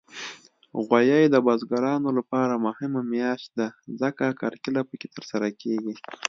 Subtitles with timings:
[0.85, 3.67] غویی د بزګرانو لپاره مهمه میاشت ده،
[4.01, 5.93] ځکه کرکیله پکې ترسره کېږي.